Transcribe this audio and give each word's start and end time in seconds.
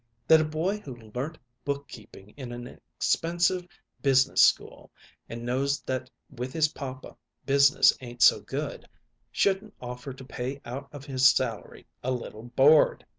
That 0.27 0.41
a 0.41 0.45
boy 0.45 0.79
who 0.79 1.11
learnt 1.13 1.37
bookkeeping 1.63 2.33
in 2.35 2.51
an 2.51 2.65
expensive 2.65 3.67
business 4.01 4.41
school, 4.41 4.89
and 5.29 5.45
knows 5.45 5.79
that 5.81 6.09
with 6.27 6.53
his 6.53 6.69
papa 6.69 7.15
business 7.45 7.95
ain't 8.01 8.23
so 8.23 8.39
good, 8.39 8.89
shouldn't 9.31 9.75
offer 9.79 10.11
to 10.11 10.25
pay 10.25 10.59
out 10.65 10.89
of 10.91 11.05
his 11.05 11.29
salary 11.29 11.85
a 12.01 12.09
little 12.09 12.45
board! 12.45 13.05